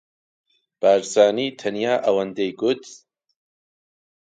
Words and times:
بارزانی 0.81 1.47
تەنیا 1.59 1.95
ئەوەندەی 2.05 2.51
گوت: 2.61 2.83